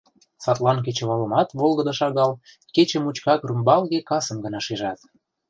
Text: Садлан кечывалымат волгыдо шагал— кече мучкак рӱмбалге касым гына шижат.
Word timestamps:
Садлан 0.43 0.77
кечывалымат 0.85 1.49
волгыдо 1.59 1.93
шагал— 1.99 2.31
кече 2.75 2.97
мучкак 3.03 3.39
рӱмбалге 3.47 3.99
касым 4.09 4.37
гына 4.45 4.59
шижат. 4.65 4.99